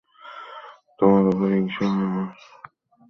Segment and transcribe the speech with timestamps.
[0.99, 2.27] তোমার ওপর হিংসা হয় আমার।